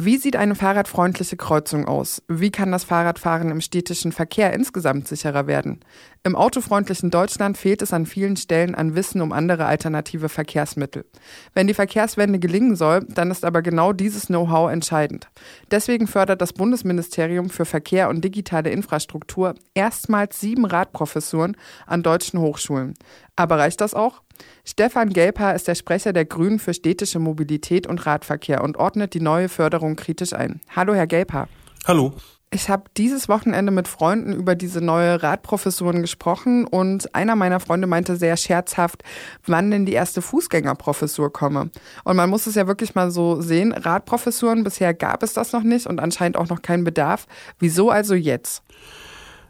Wie 0.00 0.16
sieht 0.16 0.36
eine 0.36 0.54
fahrradfreundliche 0.54 1.36
Kreuzung 1.36 1.88
aus? 1.88 2.22
Wie 2.28 2.52
kann 2.52 2.70
das 2.70 2.84
Fahrradfahren 2.84 3.50
im 3.50 3.60
städtischen 3.60 4.12
Verkehr 4.12 4.52
insgesamt 4.52 5.08
sicherer 5.08 5.48
werden? 5.48 5.80
Im 6.22 6.36
autofreundlichen 6.36 7.10
Deutschland 7.10 7.58
fehlt 7.58 7.82
es 7.82 7.92
an 7.92 8.06
vielen 8.06 8.36
Stellen 8.36 8.76
an 8.76 8.94
Wissen 8.94 9.20
um 9.20 9.32
andere 9.32 9.66
alternative 9.66 10.28
Verkehrsmittel. 10.28 11.04
Wenn 11.52 11.66
die 11.66 11.74
Verkehrswende 11.74 12.38
gelingen 12.38 12.76
soll, 12.76 13.06
dann 13.08 13.32
ist 13.32 13.44
aber 13.44 13.60
genau 13.60 13.92
dieses 13.92 14.26
Know-how 14.26 14.70
entscheidend. 14.70 15.30
Deswegen 15.72 16.06
fördert 16.06 16.42
das 16.42 16.52
Bundesministerium 16.52 17.50
für 17.50 17.64
Verkehr 17.64 18.08
und 18.08 18.22
digitale 18.22 18.70
Infrastruktur 18.70 19.56
erstmals 19.74 20.40
sieben 20.40 20.64
Radprofessuren 20.64 21.56
an 21.88 22.04
deutschen 22.04 22.38
Hochschulen. 22.38 22.94
Aber 23.34 23.58
reicht 23.58 23.80
das 23.80 23.94
auch? 23.94 24.22
Stefan 24.64 25.10
Gelper 25.10 25.54
ist 25.54 25.68
der 25.68 25.74
Sprecher 25.74 26.12
der 26.12 26.24
Grünen 26.24 26.58
für 26.58 26.74
städtische 26.74 27.18
Mobilität 27.18 27.86
und 27.86 28.04
Radverkehr 28.06 28.62
und 28.62 28.76
ordnet 28.76 29.14
die 29.14 29.20
neue 29.20 29.48
Förderung 29.48 29.96
kritisch 29.96 30.32
ein. 30.32 30.60
Hallo, 30.74 30.94
Herr 30.94 31.06
Gelper. 31.06 31.48
Hallo. 31.86 32.12
Ich 32.50 32.70
habe 32.70 32.84
dieses 32.96 33.28
Wochenende 33.28 33.70
mit 33.70 33.88
Freunden 33.88 34.32
über 34.32 34.54
diese 34.54 34.80
neue 34.80 35.22
Radprofessuren 35.22 36.00
gesprochen 36.00 36.66
und 36.66 37.14
einer 37.14 37.36
meiner 37.36 37.60
Freunde 37.60 37.86
meinte 37.86 38.16
sehr 38.16 38.38
scherzhaft, 38.38 39.02
wann 39.44 39.70
denn 39.70 39.84
die 39.84 39.92
erste 39.92 40.22
Fußgängerprofessur 40.22 41.30
komme. 41.30 41.70
Und 42.04 42.16
man 42.16 42.30
muss 42.30 42.46
es 42.46 42.54
ja 42.54 42.66
wirklich 42.66 42.94
mal 42.94 43.10
so 43.10 43.42
sehen, 43.42 43.72
Radprofessuren, 43.72 44.64
bisher 44.64 44.94
gab 44.94 45.22
es 45.22 45.34
das 45.34 45.52
noch 45.52 45.62
nicht 45.62 45.86
und 45.86 46.00
anscheinend 46.00 46.38
auch 46.38 46.48
noch 46.48 46.62
keinen 46.62 46.84
Bedarf. 46.84 47.26
Wieso 47.58 47.90
also 47.90 48.14
jetzt? 48.14 48.62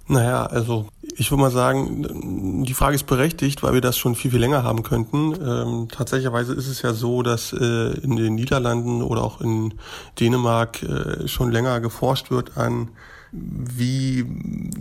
Naja, 0.08 0.46
also 0.46 0.86
ich 1.02 1.30
würde 1.30 1.42
mal 1.42 1.50
sagen, 1.50 2.64
die 2.64 2.74
Frage 2.74 2.94
ist 2.94 3.06
berechtigt, 3.06 3.62
weil 3.62 3.74
wir 3.74 3.83
das 3.83 3.98
schon 3.98 4.14
viel, 4.14 4.30
viel 4.30 4.41
länger 4.41 4.62
haben 4.62 4.83
könnten. 4.83 5.34
Ähm, 5.34 5.88
tatsächlicherweise 5.91 6.55
ist 6.55 6.66
es 6.66 6.80
ja 6.80 6.94
so, 6.94 7.22
dass 7.22 7.52
äh, 7.52 7.92
in 8.00 8.16
den 8.16 8.34
Niederlanden 8.34 9.02
oder 9.02 9.22
auch 9.22 9.41
in 9.42 9.74
Dänemark 10.18 10.83
äh, 10.83 11.28
schon 11.28 11.52
länger 11.52 11.80
geforscht 11.80 12.30
wird 12.30 12.56
an 12.56 12.88
wie 13.33 14.24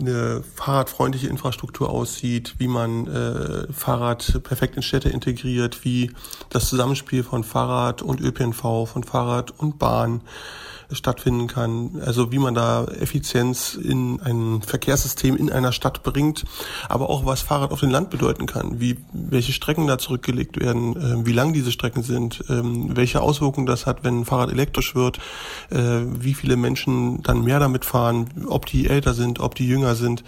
eine 0.00 0.42
fahrradfreundliche 0.54 1.28
Infrastruktur 1.28 1.90
aussieht, 1.90 2.54
wie 2.58 2.68
man 2.68 3.06
äh, 3.06 3.70
Fahrrad 3.72 4.40
perfekt 4.42 4.76
in 4.76 4.82
Städte 4.82 5.10
integriert, 5.10 5.84
wie 5.84 6.12
das 6.48 6.68
Zusammenspiel 6.68 7.24
von 7.24 7.44
Fahrrad 7.44 8.00
und 8.00 8.20
ÖPNV, 8.20 8.88
von 8.90 9.04
Fahrrad 9.04 9.50
und 9.58 9.78
Bahn 9.78 10.22
stattfinden 10.92 11.46
kann. 11.46 12.00
Also 12.04 12.32
wie 12.32 12.38
man 12.38 12.54
da 12.54 12.84
Effizienz 12.84 13.74
in 13.74 14.20
ein 14.20 14.62
Verkehrssystem 14.62 15.36
in 15.36 15.50
einer 15.50 15.72
Stadt 15.72 16.02
bringt, 16.02 16.44
aber 16.88 17.10
auch 17.10 17.26
was 17.26 17.42
Fahrrad 17.42 17.72
auf 17.72 17.80
dem 17.80 17.90
Land 17.90 18.10
bedeuten 18.10 18.46
kann, 18.46 18.80
wie 18.80 18.96
welche 19.12 19.52
Strecken 19.52 19.86
da 19.86 19.98
zurückgelegt 19.98 20.58
werden, 20.58 20.96
äh, 20.96 21.26
wie 21.26 21.32
lang 21.32 21.52
diese 21.52 21.72
Strecken 21.72 22.02
sind, 22.02 22.40
äh, 22.48 22.62
welche 22.62 23.20
Auswirkungen 23.20 23.66
das 23.66 23.86
hat, 23.86 24.04
wenn 24.04 24.20
ein 24.20 24.24
Fahrrad 24.24 24.50
elektrisch 24.50 24.94
wird, 24.94 25.18
äh, 25.70 26.00
wie 26.04 26.34
viele 26.34 26.56
Menschen 26.56 27.22
dann 27.22 27.44
mehr 27.44 27.60
damit 27.60 27.84
fahren, 27.84 28.30
ob 28.46 28.66
die 28.66 28.86
älter 28.88 29.14
sind, 29.14 29.40
ob 29.40 29.54
die 29.54 29.68
jünger 29.68 29.94
sind 29.94 30.24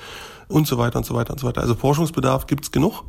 und 0.51 0.67
so 0.67 0.79
weiter 0.79 0.99
und 0.99 1.07
so 1.07 1.15
weiter 1.15 1.33
und 1.33 1.41
so 1.41 1.47
weiter. 1.47 1.61
Also 1.61 1.75
Forschungsbedarf 1.75 2.47
gibt's 2.47 2.71
genug. 2.73 3.05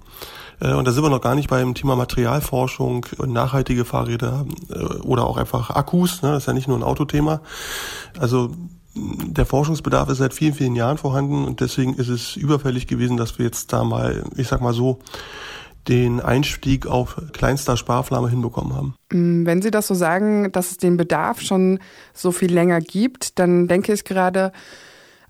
Äh, 0.60 0.74
und 0.74 0.86
da 0.86 0.92
sind 0.92 1.04
wir 1.04 1.10
noch 1.10 1.22
gar 1.22 1.36
nicht 1.36 1.50
beim 1.50 1.74
Thema 1.74 1.96
Materialforschung 1.96 3.06
und 3.18 3.34
nachhaltige 3.34 3.86
Fahrräder 3.86 4.46
äh, 4.70 4.76
oder 5.02 5.26
auch 5.26 5.38
einfach 5.38 5.72
Akkus. 5.72 6.22
Ne? 6.22 6.32
Das 6.32 6.44
ist 6.44 6.48
ja 6.48 6.54
nicht 6.54 6.68
nur 6.68 6.78
ein 6.78 6.84
Autothema. 6.84 7.42
Also 8.20 8.52
der 8.94 9.46
Forschungsbedarf 9.46 10.10
ist 10.10 10.18
seit 10.18 10.34
vielen, 10.34 10.54
vielen 10.54 10.76
Jahren 10.76 10.98
vorhanden 10.98 11.46
und 11.46 11.62
deswegen 11.62 11.94
ist 11.94 12.10
es 12.10 12.36
überfällig 12.36 12.88
gewesen, 12.88 13.18
dass 13.18 13.38
wir 13.38 13.46
jetzt 13.46 13.72
da 13.72 13.84
mal, 13.84 14.24
ich 14.36 14.50
sag 14.50 14.62
mal 14.62 14.74
so, 14.74 15.00
den 15.88 16.20
Einstieg 16.20 16.86
auf 16.86 17.20
kleinster 17.32 17.76
Sparflamme 17.78 18.30
hinbekommen 18.30 18.76
haben. 18.76 18.96
Mm, 19.12 19.46
wenn 19.46 19.62
Sie 19.62 19.72
das 19.72 19.88
so 19.88 19.96
sagen, 19.96 20.52
dass 20.52 20.72
es 20.72 20.78
den 20.78 20.98
Bedarf 20.98 21.42
schon 21.42 21.80
so 22.14 22.32
viel 22.32 22.54
länger 22.54 22.82
gibt, 22.82 23.40
dann 23.40 23.68
denke 23.68 23.94
ich 23.94 24.04
gerade, 24.04 24.52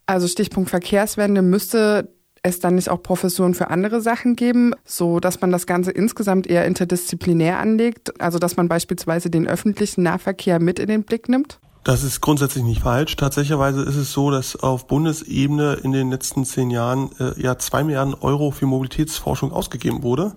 also 0.06 0.28
Stichpunkt 0.28 0.70
Verkehrswende 0.70 1.42
müsste 1.42 2.10
es 2.44 2.60
dann 2.60 2.76
nicht 2.76 2.90
auch 2.90 3.04
Professuren 3.04 3.54
für 3.54 3.70
andere 3.70 4.02
Sachen 4.02 4.36
geben, 4.36 4.74
so 4.84 5.20
dass 5.20 5.42
man 5.42 5.52
das 5.52 5.68
Ganze 5.68 5.92
insgesamt 5.92 6.48
eher 6.48 6.66
interdisziplinär 6.66 7.60
anlegt, 7.60 8.20
also 8.20 8.40
dass 8.40 8.58
man 8.58 8.68
beispielsweise 8.68 9.30
den 9.30 9.48
öffentlichen 9.48 10.04
Nahverkehr 10.04 10.60
mit 10.60 10.80
in 10.80 10.88
den 10.88 11.04
Blick 11.04 11.30
nimmt? 11.30 11.60
Das 11.84 12.04
ist 12.04 12.22
grundsätzlich 12.22 12.64
nicht 12.64 12.82
falsch. 12.82 13.16
Tatsächlicherweise 13.16 13.82
ist 13.82 13.96
es 13.96 14.12
so, 14.12 14.30
dass 14.30 14.56
auf 14.56 14.86
Bundesebene 14.86 15.74
in 15.82 15.92
den 15.92 16.12
letzten 16.12 16.46
zehn 16.46 16.70
Jahren 16.70 17.10
äh, 17.20 17.42
ja 17.42 17.58
zwei 17.58 17.84
Milliarden 17.84 18.14
Euro 18.14 18.52
für 18.52 18.68
Mobilitätsforschung 18.68 19.52
ausgegeben 19.52 20.04
wurde. 20.04 20.34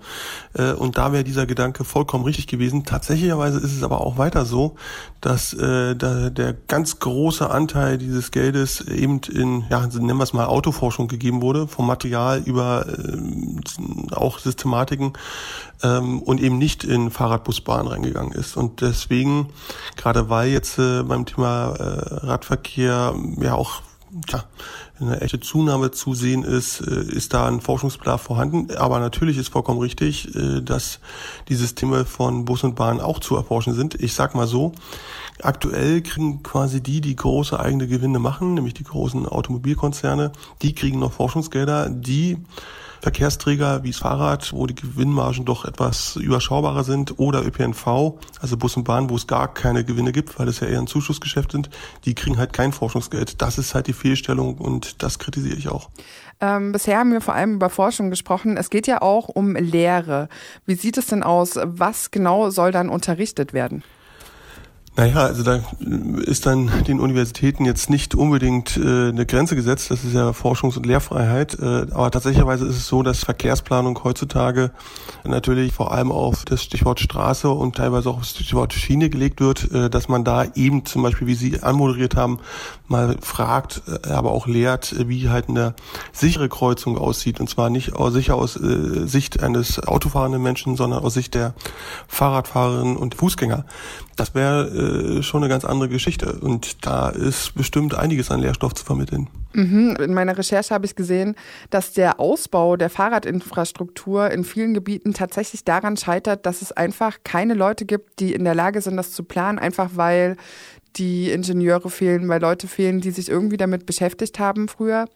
Äh, 0.54 0.72
und 0.72 0.96
da 0.96 1.12
wäre 1.12 1.22
dieser 1.22 1.44
Gedanke 1.44 1.84
vollkommen 1.84 2.24
richtig 2.24 2.46
gewesen. 2.46 2.84
Tatsächlicherweise 2.84 3.58
ist 3.58 3.76
es 3.76 3.82
aber 3.82 4.00
auch 4.00 4.16
weiter 4.16 4.46
so, 4.46 4.76
dass 5.20 5.52
äh, 5.52 5.94
da 5.94 6.30
der 6.30 6.54
ganz 6.54 6.98
große 6.98 7.50
Anteil 7.50 7.98
dieses 7.98 8.30
Geldes 8.30 8.80
eben 8.80 9.20
in, 9.30 9.64
ja, 9.68 9.86
nennen 9.86 10.16
wir 10.16 10.24
es 10.24 10.32
mal 10.32 10.46
Autoforschung 10.46 11.08
gegeben 11.08 11.42
wurde, 11.42 11.68
vom 11.68 11.86
Material 11.86 12.40
über 12.42 12.86
äh, 12.88 14.14
auch 14.14 14.38
Systematiken 14.38 15.12
ähm, 15.82 16.20
und 16.22 16.40
eben 16.40 16.56
nicht 16.56 16.84
in 16.84 17.10
Fahrradbusbahn 17.10 17.86
reingegangen 17.86 18.32
ist. 18.32 18.56
Und 18.56 18.80
deswegen, 18.80 19.50
gerade 19.96 20.30
weil 20.30 20.48
jetzt 20.48 20.78
äh, 20.78 21.02
beim 21.02 21.26
Thema 21.26 21.33
äh, 21.78 22.26
Radverkehr 22.26 23.14
ja 23.40 23.54
auch 23.54 23.82
ja, 24.28 24.44
eine 25.00 25.20
echte 25.20 25.40
Zunahme 25.40 25.90
zu 25.90 26.14
sehen 26.14 26.44
ist, 26.44 26.80
äh, 26.80 27.02
ist 27.02 27.34
da 27.34 27.46
ein 27.46 27.60
Forschungsbedarf 27.60 28.22
vorhanden. 28.22 28.74
Aber 28.76 29.00
natürlich 29.00 29.38
ist 29.38 29.48
vollkommen 29.48 29.80
richtig, 29.80 30.34
äh, 30.34 30.60
dass 30.60 31.00
die 31.48 31.56
Systeme 31.56 32.04
von 32.04 32.44
Bus 32.44 32.62
und 32.62 32.76
Bahn 32.76 33.00
auch 33.00 33.18
zu 33.18 33.36
erforschen 33.36 33.74
sind. 33.74 33.94
Ich 33.94 34.14
sag 34.14 34.34
mal 34.34 34.46
so, 34.46 34.72
aktuell 35.42 36.02
kriegen 36.02 36.42
quasi 36.42 36.80
die, 36.80 37.00
die 37.00 37.16
große 37.16 37.58
eigene 37.58 37.88
Gewinne 37.88 38.18
machen, 38.18 38.54
nämlich 38.54 38.74
die 38.74 38.84
großen 38.84 39.26
Automobilkonzerne, 39.26 40.32
die 40.62 40.74
kriegen 40.74 41.00
noch 41.00 41.12
Forschungsgelder, 41.12 41.90
die 41.90 42.38
Verkehrsträger 43.04 43.82
wie 43.82 43.90
das 43.90 44.00
Fahrrad, 44.00 44.50
wo 44.54 44.66
die 44.66 44.74
Gewinnmargen 44.74 45.44
doch 45.44 45.66
etwas 45.66 46.16
überschaubarer 46.16 46.84
sind, 46.84 47.18
oder 47.18 47.44
ÖPNV, 47.44 48.14
also 48.40 48.56
Bus 48.56 48.78
und 48.78 48.84
Bahn, 48.84 49.10
wo 49.10 49.16
es 49.16 49.26
gar 49.26 49.52
keine 49.52 49.84
Gewinne 49.84 50.10
gibt, 50.10 50.38
weil 50.38 50.48
es 50.48 50.60
ja 50.60 50.68
eher 50.68 50.78
ein 50.78 50.86
Zuschussgeschäft 50.86 51.52
sind, 51.52 51.68
die 52.06 52.14
kriegen 52.14 52.38
halt 52.38 52.54
kein 52.54 52.72
Forschungsgeld. 52.72 53.42
Das 53.42 53.58
ist 53.58 53.74
halt 53.74 53.88
die 53.88 53.92
Fehlstellung 53.92 54.56
und 54.56 54.83
das 54.98 55.18
kritisiere 55.18 55.56
ich 55.56 55.68
auch. 55.68 55.90
Ähm, 56.40 56.72
bisher 56.72 56.98
haben 56.98 57.12
wir 57.12 57.20
vor 57.20 57.34
allem 57.34 57.54
über 57.54 57.70
Forschung 57.70 58.10
gesprochen. 58.10 58.56
Es 58.56 58.70
geht 58.70 58.86
ja 58.86 59.02
auch 59.02 59.28
um 59.28 59.54
Lehre. 59.54 60.28
Wie 60.66 60.74
sieht 60.74 60.98
es 60.98 61.06
denn 61.06 61.22
aus? 61.22 61.58
Was 61.62 62.10
genau 62.10 62.50
soll 62.50 62.72
dann 62.72 62.88
unterrichtet 62.88 63.52
werden? 63.52 63.82
Naja, 64.96 65.16
also 65.16 65.42
da 65.42 65.58
ist 66.24 66.46
dann 66.46 66.70
den 66.86 67.00
Universitäten 67.00 67.64
jetzt 67.64 67.90
nicht 67.90 68.14
unbedingt 68.14 68.76
äh, 68.76 69.08
eine 69.08 69.26
Grenze 69.26 69.56
gesetzt, 69.56 69.90
das 69.90 70.04
ist 70.04 70.14
ja 70.14 70.30
Forschungs- 70.30 70.76
und 70.76 70.86
Lehrfreiheit, 70.86 71.58
äh, 71.58 71.86
aber 71.90 72.12
tatsächlicherweise 72.12 72.64
ist 72.64 72.76
es 72.76 72.86
so, 72.86 73.02
dass 73.02 73.24
Verkehrsplanung 73.24 74.04
heutzutage 74.04 74.70
natürlich 75.24 75.72
vor 75.72 75.90
allem 75.90 76.12
auf 76.12 76.44
das 76.44 76.62
Stichwort 76.62 77.00
Straße 77.00 77.50
und 77.50 77.74
teilweise 77.74 78.08
auch 78.08 78.18
auf 78.18 78.20
das 78.20 78.30
Stichwort 78.30 78.72
Schiene 78.72 79.10
gelegt 79.10 79.40
wird, 79.40 79.68
äh, 79.72 79.90
dass 79.90 80.08
man 80.08 80.22
da 80.22 80.44
eben 80.54 80.84
zum 80.84 81.02
Beispiel, 81.02 81.26
wie 81.26 81.34
Sie 81.34 81.60
anmoderiert 81.60 82.14
haben, 82.14 82.38
mal 82.86 83.16
fragt, 83.20 83.82
äh, 83.88 84.10
aber 84.10 84.30
auch 84.30 84.46
lehrt, 84.46 84.94
wie 85.08 85.28
halt 85.28 85.48
eine 85.48 85.74
sichere 86.12 86.48
Kreuzung 86.48 86.98
aussieht. 86.98 87.40
Und 87.40 87.50
zwar 87.50 87.68
nicht 87.68 87.92
sicher 88.10 88.36
aus 88.36 88.56
äh, 88.56 89.06
Sicht 89.08 89.42
eines 89.42 89.80
autofahrenden 89.80 90.40
Menschen, 90.40 90.76
sondern 90.76 91.02
aus 91.02 91.14
Sicht 91.14 91.34
der 91.34 91.54
Fahrradfahrerinnen 92.06 92.96
und 92.96 93.16
Fußgänger. 93.16 93.64
Das 94.16 94.34
wäre 94.34 94.68
äh, 94.84 95.22
schon 95.22 95.42
eine 95.42 95.48
ganz 95.48 95.64
andere 95.64 95.88
Geschichte. 95.88 96.32
Und 96.40 96.84
da 96.86 97.08
ist 97.08 97.54
bestimmt 97.54 97.94
einiges 97.94 98.30
an 98.30 98.40
Lehrstoff 98.40 98.74
zu 98.74 98.84
vermitteln. 98.84 99.28
Mhm. 99.52 99.96
In 100.00 100.14
meiner 100.14 100.36
Recherche 100.36 100.74
habe 100.74 100.86
ich 100.86 100.96
gesehen, 100.96 101.36
dass 101.70 101.92
der 101.92 102.18
Ausbau 102.20 102.76
der 102.76 102.90
Fahrradinfrastruktur 102.90 104.30
in 104.30 104.44
vielen 104.44 104.74
Gebieten 104.74 105.14
tatsächlich 105.14 105.64
daran 105.64 105.96
scheitert, 105.96 106.44
dass 106.46 106.62
es 106.62 106.72
einfach 106.72 107.18
keine 107.24 107.54
Leute 107.54 107.84
gibt, 107.84 108.20
die 108.20 108.34
in 108.34 108.44
der 108.44 108.54
Lage 108.54 108.80
sind, 108.80 108.96
das 108.96 109.12
zu 109.12 109.22
planen, 109.22 109.58
einfach 109.58 109.90
weil 109.94 110.36
die 110.96 111.30
Ingenieure 111.30 111.90
fehlen, 111.90 112.28
weil 112.28 112.40
Leute 112.40 112.68
fehlen, 112.68 113.00
die 113.00 113.10
sich 113.10 113.28
irgendwie 113.28 113.56
damit 113.56 113.86
beschäftigt 113.86 114.38
haben 114.38 114.68
früher. 114.68 115.06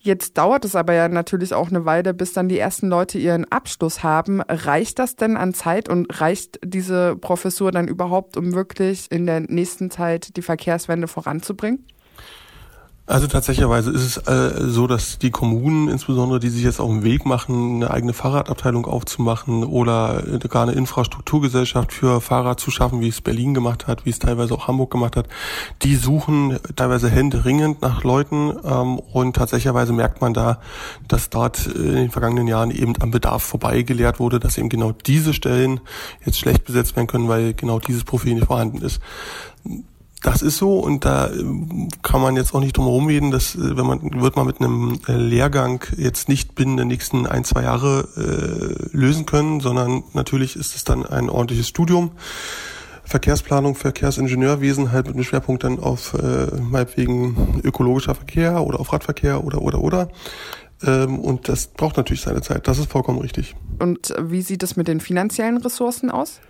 Jetzt 0.00 0.38
dauert 0.38 0.64
es 0.64 0.76
aber 0.76 0.94
ja 0.94 1.08
natürlich 1.08 1.54
auch 1.54 1.70
eine 1.70 1.84
Weile, 1.84 2.14
bis 2.14 2.32
dann 2.32 2.48
die 2.48 2.58
ersten 2.58 2.88
Leute 2.88 3.18
ihren 3.18 3.44
Abschluss 3.46 4.02
haben. 4.02 4.40
Reicht 4.42 4.98
das 5.00 5.16
denn 5.16 5.36
an 5.36 5.54
Zeit 5.54 5.88
und 5.88 6.20
reicht 6.20 6.60
diese 6.64 7.16
Professur 7.16 7.72
dann 7.72 7.88
überhaupt, 7.88 8.36
um 8.36 8.52
wirklich 8.54 9.10
in 9.10 9.26
der 9.26 9.40
nächsten 9.40 9.90
Zeit 9.90 10.36
die 10.36 10.42
Verkehrswende 10.42 11.08
voranzubringen? 11.08 11.84
Also 13.08 13.26
tatsächlicherweise 13.26 13.90
ist 13.90 14.02
es 14.02 14.16
äh, 14.28 14.68
so, 14.68 14.86
dass 14.86 15.18
die 15.18 15.30
Kommunen 15.30 15.88
insbesondere, 15.88 16.40
die 16.40 16.50
sich 16.50 16.62
jetzt 16.62 16.78
auf 16.78 16.90
den 16.90 17.04
Weg 17.04 17.24
machen, 17.24 17.76
eine 17.76 17.90
eigene 17.90 18.12
Fahrradabteilung 18.12 18.84
aufzumachen 18.84 19.64
oder 19.64 20.22
gar 20.50 20.64
eine 20.64 20.72
Infrastrukturgesellschaft 20.72 21.90
für 21.90 22.20
Fahrrad 22.20 22.60
zu 22.60 22.70
schaffen, 22.70 23.00
wie 23.00 23.08
es 23.08 23.22
Berlin 23.22 23.54
gemacht 23.54 23.86
hat, 23.86 24.04
wie 24.04 24.10
es 24.10 24.18
teilweise 24.18 24.52
auch 24.52 24.68
Hamburg 24.68 24.90
gemacht 24.90 25.16
hat, 25.16 25.26
die 25.80 25.96
suchen 25.96 26.58
teilweise 26.76 27.08
händeringend 27.08 27.80
nach 27.80 28.04
Leuten 28.04 28.52
ähm, 28.62 28.98
und 28.98 29.36
tatsächlicherweise 29.36 29.94
merkt 29.94 30.20
man 30.20 30.34
da, 30.34 30.60
dass 31.08 31.30
dort 31.30 31.66
in 31.66 31.94
den 31.94 32.10
vergangenen 32.10 32.46
Jahren 32.46 32.70
eben 32.70 32.92
am 33.00 33.10
Bedarf 33.10 33.42
vorbeigelehrt 33.42 34.20
wurde, 34.20 34.38
dass 34.38 34.58
eben 34.58 34.68
genau 34.68 34.92
diese 34.92 35.32
Stellen 35.32 35.80
jetzt 36.26 36.38
schlecht 36.38 36.66
besetzt 36.66 36.94
werden 36.94 37.06
können, 37.06 37.28
weil 37.28 37.54
genau 37.54 37.78
dieses 37.78 38.04
Profil 38.04 38.34
nicht 38.34 38.48
vorhanden 38.48 38.82
ist 38.82 39.00
das 40.22 40.42
ist 40.42 40.56
so 40.56 40.78
und 40.78 41.04
da 41.04 41.30
ähm, 41.30 41.88
kann 42.02 42.20
man 42.20 42.36
jetzt 42.36 42.54
auch 42.54 42.60
nicht 42.60 42.76
drum 42.76 42.86
herum 42.86 43.06
reden, 43.06 43.30
dass 43.30 43.54
äh, 43.54 43.76
wenn 43.76 43.86
man 43.86 44.20
wird 44.20 44.36
man 44.36 44.46
mit 44.46 44.60
einem 44.60 44.98
äh, 45.06 45.12
Lehrgang 45.12 45.84
jetzt 45.96 46.28
nicht 46.28 46.54
binnen 46.54 46.76
der 46.76 46.86
nächsten 46.86 47.26
ein, 47.26 47.44
zwei 47.44 47.62
Jahre 47.62 48.08
äh, 48.16 48.96
lösen 48.96 49.26
können, 49.26 49.60
sondern 49.60 50.02
natürlich 50.14 50.56
ist 50.56 50.74
es 50.74 50.84
dann 50.84 51.06
ein 51.06 51.30
ordentliches 51.30 51.68
Studium. 51.68 52.12
Verkehrsplanung, 53.04 53.74
Verkehrsingenieurwesen 53.74 54.92
halt 54.92 55.06
mit 55.06 55.14
einem 55.14 55.24
Schwerpunkt 55.24 55.64
dann 55.64 55.78
auf 55.78 56.12
äh, 56.14 56.54
meinetwegen 56.60 57.60
ökologischer 57.64 58.14
Verkehr 58.14 58.62
oder 58.62 58.80
auf 58.80 58.92
Radverkehr 58.92 59.44
oder 59.44 59.62
oder 59.62 59.80
oder. 59.80 60.08
Ähm, 60.82 61.18
und 61.18 61.48
das 61.48 61.68
braucht 61.68 61.96
natürlich 61.96 62.20
seine 62.20 62.42
Zeit. 62.42 62.68
Das 62.68 62.78
ist 62.78 62.90
vollkommen 62.90 63.20
richtig. 63.20 63.56
Und 63.78 64.14
wie 64.20 64.42
sieht 64.42 64.62
es 64.62 64.76
mit 64.76 64.88
den 64.88 65.00
finanziellen 65.00 65.56
Ressourcen 65.56 66.10
aus? 66.10 66.40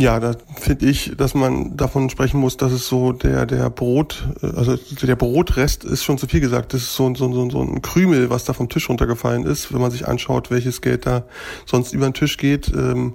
Ja, 0.00 0.20
da 0.20 0.36
finde 0.60 0.86
ich, 0.86 1.16
dass 1.16 1.34
man 1.34 1.76
davon 1.76 2.08
sprechen 2.08 2.38
muss, 2.38 2.56
dass 2.56 2.70
es 2.70 2.86
so 2.86 3.10
der 3.10 3.46
der 3.46 3.68
Brot, 3.68 4.28
also 4.42 4.76
der 5.02 5.16
Brotrest 5.16 5.82
ist 5.82 6.04
schon 6.04 6.18
zu 6.18 6.28
viel 6.28 6.38
gesagt. 6.38 6.72
Das 6.72 6.82
ist 6.82 6.94
so, 6.94 7.12
so, 7.16 7.32
so, 7.32 7.50
so 7.50 7.62
ein 7.62 7.82
Krümel, 7.82 8.30
was 8.30 8.44
da 8.44 8.52
vom 8.52 8.68
Tisch 8.68 8.88
runtergefallen 8.88 9.44
ist, 9.44 9.74
wenn 9.74 9.80
man 9.80 9.90
sich 9.90 10.06
anschaut, 10.06 10.52
welches 10.52 10.82
Geld 10.82 11.04
da 11.04 11.24
sonst 11.66 11.92
über 11.94 12.04
den 12.08 12.14
Tisch 12.14 12.36
geht. 12.36 12.68
Ähm, 12.68 13.14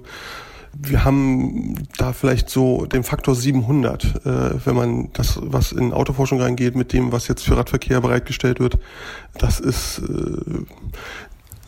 wir 0.76 1.04
haben 1.04 1.86
da 1.96 2.12
vielleicht 2.12 2.50
so 2.50 2.84
den 2.84 3.02
Faktor 3.02 3.34
700, 3.34 4.04
äh, 4.04 4.66
wenn 4.66 4.76
man 4.76 5.08
das, 5.14 5.38
was 5.42 5.72
in 5.72 5.92
Autoforschung 5.94 6.40
reingeht, 6.42 6.74
mit 6.74 6.92
dem, 6.92 7.12
was 7.12 7.28
jetzt 7.28 7.44
für 7.44 7.56
Radverkehr 7.56 8.02
bereitgestellt 8.02 8.60
wird. 8.60 8.78
Das 9.38 9.58
ist 9.58 10.00
äh, 10.00 10.64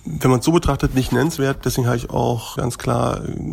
wenn 0.06 0.30
man 0.30 0.38
es 0.38 0.46
so 0.46 0.52
betrachtet, 0.52 0.94
nicht 0.94 1.12
nennenswert. 1.12 1.64
Deswegen 1.64 1.86
habe 1.86 1.96
ich 1.96 2.10
auch 2.10 2.56
ganz 2.56 2.78
klar 2.78 3.24
äh, 3.24 3.52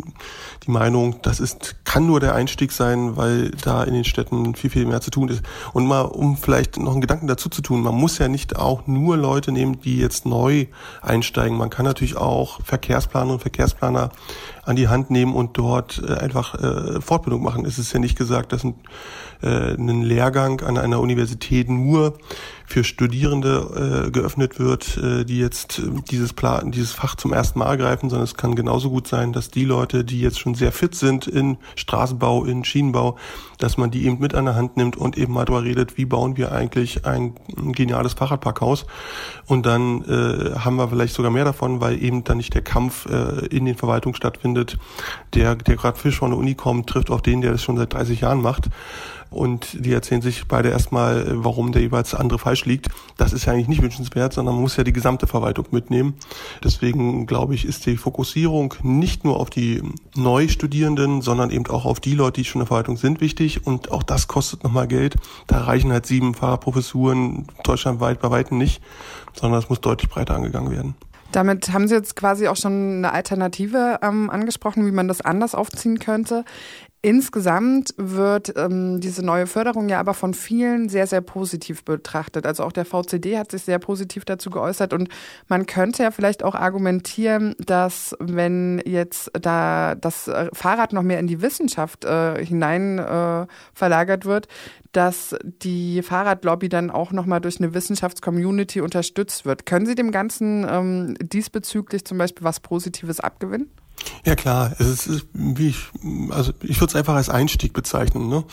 die 0.66 0.70
Meinung, 0.70 1.20
das 1.22 1.40
ist, 1.40 1.76
kann 1.84 2.06
nur 2.06 2.20
der 2.20 2.34
Einstieg 2.34 2.72
sein, 2.72 3.16
weil 3.16 3.50
da 3.50 3.82
in 3.82 3.92
den 3.92 4.04
Städten 4.04 4.54
viel, 4.54 4.70
viel 4.70 4.86
mehr 4.86 5.00
zu 5.00 5.10
tun 5.10 5.28
ist. 5.28 5.42
Und 5.72 5.86
mal, 5.86 6.02
um 6.02 6.36
vielleicht 6.36 6.78
noch 6.78 6.92
einen 6.92 7.00
Gedanken 7.00 7.26
dazu 7.26 7.48
zu 7.48 7.60
tun, 7.60 7.82
man 7.82 7.94
muss 7.94 8.18
ja 8.18 8.28
nicht 8.28 8.56
auch 8.56 8.86
nur 8.86 9.16
Leute 9.16 9.52
nehmen, 9.52 9.80
die 9.80 9.98
jetzt 9.98 10.26
neu 10.26 10.66
einsteigen. 11.02 11.58
Man 11.58 11.70
kann 11.70 11.84
natürlich 11.84 12.16
auch 12.16 12.60
Verkehrsplaner 12.62 13.32
und 13.32 13.40
Verkehrsplaner 13.40 14.10
an 14.64 14.76
die 14.76 14.88
Hand 14.88 15.10
nehmen 15.10 15.34
und 15.34 15.58
dort 15.58 16.02
äh, 16.06 16.14
einfach 16.14 16.54
äh, 16.54 17.00
Fortbildung 17.00 17.42
machen. 17.42 17.66
Es 17.66 17.78
ist 17.78 17.92
ja 17.92 17.98
nicht 17.98 18.16
gesagt, 18.16 18.52
dass 18.52 18.64
ein, 18.64 18.74
ein 19.42 20.00
Lehrgang 20.00 20.62
an 20.62 20.78
einer 20.78 21.00
Universität 21.00 21.68
nur 21.68 22.16
für 22.66 22.84
Studierende 22.84 24.06
äh, 24.06 24.10
geöffnet 24.10 24.58
wird, 24.58 24.96
äh, 24.96 25.24
die 25.24 25.38
jetzt 25.38 25.78
äh, 25.78 25.82
dieses, 26.10 26.32
Plan, 26.32 26.70
dieses 26.70 26.92
Fach 26.92 27.14
zum 27.14 27.32
ersten 27.32 27.58
Mal 27.58 27.66
ergreifen, 27.66 28.10
sondern 28.10 28.24
es 28.24 28.34
kann 28.34 28.54
genauso 28.54 28.90
gut 28.90 29.06
sein, 29.06 29.32
dass 29.32 29.50
die 29.50 29.64
Leute, 29.64 30.04
die 30.04 30.20
jetzt 30.20 30.38
schon 30.38 30.54
sehr 30.54 30.72
fit 30.72 30.94
sind 30.94 31.26
in 31.26 31.58
Straßenbau, 31.76 32.44
in 32.44 32.64
Schienenbau, 32.64 33.16
dass 33.58 33.76
man 33.76 33.90
die 33.90 34.06
eben 34.06 34.18
mit 34.18 34.34
an 34.34 34.46
der 34.46 34.56
Hand 34.56 34.76
nimmt 34.76 34.96
und 34.96 35.16
eben 35.16 35.32
mal 35.32 35.44
darüber 35.44 35.64
redet, 35.64 35.96
wie 35.96 36.04
bauen 36.04 36.36
wir 36.36 36.52
eigentlich 36.52 37.04
ein, 37.04 37.34
geniales 37.72 38.14
Fahrradparkhaus. 38.14 38.86
Und 39.46 39.66
dann 39.66 40.02
äh, 40.04 40.58
haben 40.58 40.76
wir 40.76 40.88
vielleicht 40.88 41.14
sogar 41.14 41.30
mehr 41.30 41.44
davon, 41.44 41.80
weil 41.80 42.02
eben 42.02 42.24
dann 42.24 42.38
nicht 42.38 42.54
der 42.54 42.62
Kampf 42.62 43.06
äh, 43.06 43.46
in 43.46 43.64
den 43.64 43.76
Verwaltungen 43.76 44.16
stattfindet. 44.16 44.78
Der, 45.34 45.54
der 45.54 45.76
gerade 45.76 45.98
frisch 45.98 46.18
von 46.18 46.30
der 46.30 46.38
Uni 46.38 46.54
kommt, 46.54 46.88
trifft 46.88 47.10
auch 47.10 47.20
den, 47.20 47.40
der 47.40 47.52
das 47.52 47.62
schon 47.62 47.76
seit 47.76 47.92
30 47.92 48.20
Jahren 48.20 48.40
macht 48.40 48.70
und 49.30 49.84
die 49.84 49.92
erzählen 49.92 50.22
sich 50.22 50.46
beide 50.46 50.70
erstmal, 50.70 51.24
warum 51.44 51.72
der 51.72 51.82
jeweils 51.82 52.14
andere 52.14 52.38
falsch 52.38 52.64
liegt. 52.64 52.88
Das 53.16 53.32
ist 53.32 53.46
ja 53.46 53.52
eigentlich 53.52 53.68
nicht 53.68 53.82
wünschenswert, 53.82 54.32
sondern 54.32 54.54
man 54.54 54.62
muss 54.62 54.76
ja 54.76 54.84
die 54.84 54.92
gesamte 54.92 55.26
Verwaltung 55.26 55.66
mitnehmen. 55.70 56.14
Deswegen 56.62 57.26
glaube 57.26 57.54
ich, 57.54 57.64
ist 57.64 57.86
die 57.86 57.96
Fokussierung 57.96 58.74
nicht 58.82 59.24
nur 59.24 59.38
auf 59.40 59.50
die 59.50 59.82
Neustudierenden, 60.14 61.22
sondern 61.22 61.50
eben 61.50 61.66
auch 61.66 61.84
auf 61.84 62.00
die 62.00 62.14
Leute, 62.14 62.40
die 62.40 62.44
schon 62.44 62.60
in 62.60 62.64
der 62.64 62.68
Verwaltung 62.68 62.96
sind, 62.96 63.20
wichtig. 63.20 63.66
Und 63.66 63.90
auch 63.90 64.02
das 64.02 64.28
kostet 64.28 64.64
nochmal 64.64 64.88
Geld. 64.88 65.16
Da 65.46 65.62
reichen 65.62 65.92
halt 65.92 66.06
sieben 66.06 66.34
Fahrerprofessuren 66.34 67.46
deutschlandweit 67.64 68.20
bei 68.20 68.30
weitem 68.30 68.58
nicht, 68.58 68.82
sondern 69.32 69.60
es 69.60 69.68
muss 69.68 69.80
deutlich 69.80 70.10
breiter 70.10 70.34
angegangen 70.34 70.70
werden. 70.70 70.94
Damit 71.34 71.72
haben 71.72 71.88
Sie 71.88 71.94
jetzt 71.94 72.14
quasi 72.14 72.46
auch 72.46 72.56
schon 72.56 72.98
eine 72.98 73.12
Alternative 73.12 73.98
ähm, 74.02 74.30
angesprochen, 74.30 74.86
wie 74.86 74.92
man 74.92 75.08
das 75.08 75.20
anders 75.20 75.56
aufziehen 75.56 75.98
könnte. 75.98 76.44
Insgesamt 77.04 77.92
wird 77.98 78.54
ähm, 78.56 78.98
diese 78.98 79.22
neue 79.22 79.46
Förderung 79.46 79.90
ja 79.90 80.00
aber 80.00 80.14
von 80.14 80.32
vielen 80.32 80.88
sehr, 80.88 81.06
sehr 81.06 81.20
positiv 81.20 81.84
betrachtet. 81.84 82.46
Also 82.46 82.64
auch 82.64 82.72
der 82.72 82.86
VCD 82.86 83.36
hat 83.36 83.50
sich 83.50 83.60
sehr 83.60 83.78
positiv 83.78 84.24
dazu 84.24 84.48
geäußert 84.48 84.94
und 84.94 85.10
man 85.46 85.66
könnte 85.66 86.02
ja 86.02 86.10
vielleicht 86.10 86.42
auch 86.42 86.54
argumentieren, 86.54 87.56
dass 87.58 88.16
wenn 88.20 88.80
jetzt 88.86 89.30
da 89.38 89.96
das 89.96 90.30
Fahrrad 90.54 90.94
noch 90.94 91.02
mehr 91.02 91.18
in 91.18 91.26
die 91.26 91.42
Wissenschaft 91.42 92.06
äh, 92.06 92.42
hinein 92.42 92.98
äh, 92.98 93.46
verlagert 93.74 94.24
wird, 94.24 94.48
dass 94.92 95.36
die 95.44 96.00
Fahrradlobby 96.00 96.70
dann 96.70 96.90
auch 96.90 97.12
nochmal 97.12 97.42
durch 97.42 97.58
eine 97.58 97.74
Wissenschaftscommunity 97.74 98.80
unterstützt 98.80 99.44
wird. 99.44 99.66
Können 99.66 99.84
Sie 99.84 99.94
dem 99.94 100.10
Ganzen 100.10 100.66
ähm, 100.66 101.16
diesbezüglich 101.20 102.06
zum 102.06 102.16
Beispiel 102.16 102.44
was 102.44 102.60
Positives 102.60 103.20
abgewinnen? 103.20 103.70
Ja 104.24 104.34
klar, 104.34 104.72
es 104.78 105.06
ist 105.06 105.26
wie 105.32 105.68
ich, 105.68 105.78
also 106.30 106.52
ich 106.62 106.80
würde 106.80 106.92
es 106.92 106.96
einfach 106.96 107.14
als 107.14 107.28
Einstieg 107.28 107.72
bezeichnen. 107.72 108.28
Ne? 108.28 108.44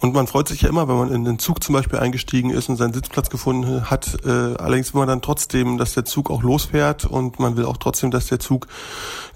Und 0.00 0.14
man 0.14 0.26
freut 0.26 0.48
sich 0.48 0.62
ja 0.62 0.68
immer, 0.68 0.88
wenn 0.88 0.96
man 0.96 1.12
in 1.12 1.24
den 1.24 1.38
Zug 1.38 1.62
zum 1.62 1.74
Beispiel 1.74 1.98
eingestiegen 1.98 2.50
ist 2.50 2.68
und 2.68 2.76
seinen 2.76 2.92
Sitzplatz 2.92 3.30
gefunden 3.30 3.90
hat. 3.90 4.24
Äh, 4.24 4.28
allerdings 4.28 4.92
will 4.92 5.00
man 5.00 5.08
dann 5.08 5.22
trotzdem, 5.22 5.78
dass 5.78 5.94
der 5.94 6.04
Zug 6.04 6.30
auch 6.30 6.42
losfährt 6.42 7.04
und 7.04 7.38
man 7.38 7.56
will 7.56 7.64
auch 7.64 7.76
trotzdem, 7.76 8.10
dass 8.10 8.26
der 8.26 8.40
Zug 8.40 8.66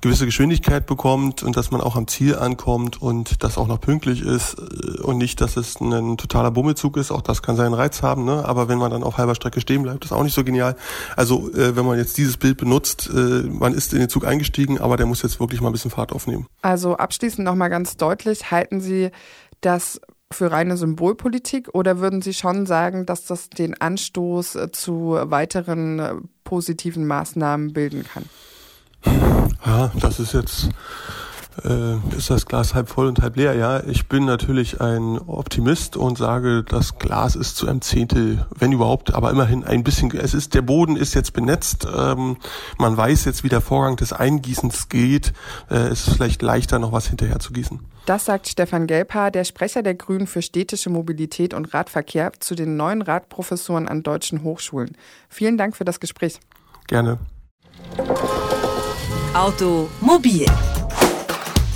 gewisse 0.00 0.26
Geschwindigkeit 0.26 0.86
bekommt 0.86 1.42
und 1.42 1.56
dass 1.56 1.70
man 1.70 1.80
auch 1.80 1.96
am 1.96 2.06
Ziel 2.06 2.36
ankommt 2.36 3.00
und 3.00 3.42
das 3.42 3.56
auch 3.56 3.66
noch 3.66 3.80
pünktlich 3.80 4.20
ist 4.20 4.56
äh, 4.58 5.00
und 5.00 5.18
nicht, 5.18 5.40
dass 5.40 5.56
es 5.56 5.80
ein 5.80 6.16
totaler 6.16 6.50
Bummelzug 6.50 6.96
ist. 6.96 7.10
Auch 7.10 7.22
das 7.22 7.42
kann 7.42 7.56
seinen 7.56 7.74
Reiz 7.74 8.02
haben, 8.02 8.24
ne? 8.24 8.44
aber 8.44 8.68
wenn 8.68 8.78
man 8.78 8.90
dann 8.90 9.02
auf 9.02 9.16
halber 9.16 9.34
Strecke 9.34 9.60
stehen 9.60 9.82
bleibt, 9.82 10.04
ist 10.04 10.12
auch 10.12 10.22
nicht 10.22 10.34
so 10.34 10.44
genial. 10.44 10.76
Also 11.16 11.50
äh, 11.52 11.76
wenn 11.76 11.86
man 11.86 11.98
jetzt 11.98 12.18
dieses 12.18 12.36
Bild 12.36 12.58
benutzt, 12.58 13.10
äh, 13.14 13.18
man 13.18 13.72
ist 13.72 13.92
in 13.92 14.00
den 14.00 14.08
Zug 14.08 14.26
eingestiegen, 14.26 14.80
aber 14.80 14.96
der 14.96 15.06
muss 15.06 15.22
jetzt 15.22 15.40
wirklich 15.40 15.60
mal 15.64 15.70
ein 15.70 15.72
bisschen 15.72 15.90
Fahrt 15.90 16.12
aufnehmen. 16.12 16.46
Also 16.62 16.96
abschließend 16.96 17.44
nochmal 17.44 17.70
ganz 17.70 17.96
deutlich, 17.96 18.50
halten 18.50 18.80
Sie 18.80 19.10
das 19.60 20.00
für 20.32 20.50
reine 20.50 20.76
Symbolpolitik 20.76 21.68
oder 21.72 22.00
würden 22.00 22.22
Sie 22.22 22.34
schon 22.34 22.66
sagen, 22.66 23.06
dass 23.06 23.24
das 23.24 23.50
den 23.50 23.80
Anstoß 23.80 24.56
äh, 24.56 24.72
zu 24.72 25.18
weiteren 25.22 25.98
äh, 25.98 26.14
positiven 26.44 27.06
Maßnahmen 27.06 27.72
bilden 27.72 28.04
kann? 28.04 28.24
Ja, 29.64 29.92
das 30.00 30.20
ist 30.20 30.32
jetzt 30.34 30.68
äh, 31.62 31.96
ist 32.16 32.30
das 32.30 32.46
Glas 32.46 32.74
halb 32.74 32.88
voll 32.88 33.06
und 33.06 33.22
halb 33.22 33.36
leer. 33.36 33.54
Ja, 33.54 33.82
ich 33.84 34.08
bin 34.08 34.24
natürlich 34.24 34.80
ein 34.80 35.18
Optimist 35.18 35.96
und 35.96 36.18
sage, 36.18 36.64
das 36.64 36.98
Glas 36.98 37.36
ist 37.36 37.56
zu 37.56 37.68
einem 37.68 37.80
Zehntel, 37.80 38.46
wenn 38.56 38.72
überhaupt, 38.72 39.14
aber 39.14 39.30
immerhin 39.30 39.64
ein 39.64 39.84
bisschen. 39.84 40.10
Es 40.16 40.34
ist 40.34 40.54
der 40.54 40.62
Boden 40.62 40.96
ist 40.96 41.14
jetzt 41.14 41.32
benetzt. 41.32 41.86
Ähm, 41.94 42.36
man 42.78 42.96
weiß 42.96 43.24
jetzt, 43.24 43.44
wie 43.44 43.48
der 43.48 43.60
Vorgang 43.60 43.96
des 43.96 44.12
Eingießens 44.12 44.88
geht. 44.88 45.32
Äh, 45.70 45.76
es 45.76 46.08
ist 46.08 46.14
vielleicht 46.14 46.42
leichter, 46.42 46.78
noch 46.78 46.92
was 46.92 47.08
hinterher 47.08 47.38
zu 47.38 47.52
gießen. 47.52 47.80
Das 48.06 48.26
sagt 48.26 48.48
Stefan 48.48 48.86
Gelbhaar, 48.86 49.30
der 49.30 49.44
Sprecher 49.44 49.82
der 49.82 49.94
Grünen 49.94 50.26
für 50.26 50.42
städtische 50.42 50.90
Mobilität 50.90 51.54
und 51.54 51.72
Radverkehr 51.72 52.32
zu 52.38 52.54
den 52.54 52.76
neuen 52.76 53.00
Radprofessuren 53.00 53.88
an 53.88 54.02
deutschen 54.02 54.42
Hochschulen. 54.42 54.96
Vielen 55.28 55.56
Dank 55.56 55.76
für 55.76 55.84
das 55.84 56.00
Gespräch. 56.00 56.40
Gerne. 56.86 57.18
Automobil 59.32 60.46